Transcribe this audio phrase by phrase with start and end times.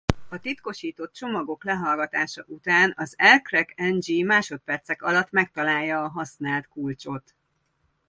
[0.29, 7.33] A titkosított csomagok lehallgatása után az aircrack-ng másodpercek alatt megtalálja a használt kulcsot.